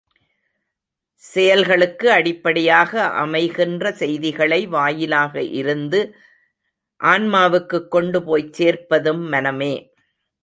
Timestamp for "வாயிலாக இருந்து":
4.67-5.99